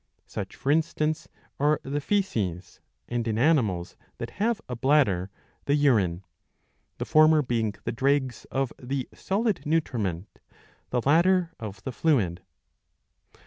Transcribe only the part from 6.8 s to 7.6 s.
the former